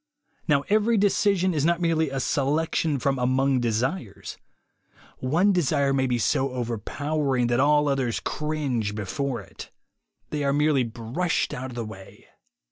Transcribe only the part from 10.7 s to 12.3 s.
brushed out of the way.